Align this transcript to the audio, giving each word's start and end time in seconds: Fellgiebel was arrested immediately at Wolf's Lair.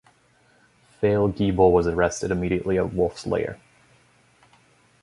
Fellgiebel 0.99 1.71
was 1.71 1.85
arrested 1.85 2.31
immediately 2.31 2.75
at 2.79 2.91
Wolf's 2.91 3.27
Lair. 3.27 3.59